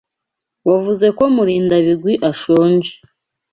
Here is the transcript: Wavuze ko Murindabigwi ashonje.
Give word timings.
Wavuze 0.67 1.07
ko 1.17 1.23
Murindabigwi 1.35 2.13
ashonje. 2.29 2.91